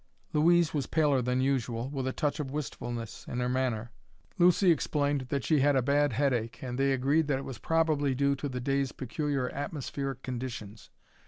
[0.33, 3.91] Louise was paler than usual, with a touch of wistfulness in her manner.
[4.39, 8.15] Lucy explained that she had a bad headache, and they agreed that it was probably
[8.15, 10.89] due to the day's peculiar atmospheric conditions.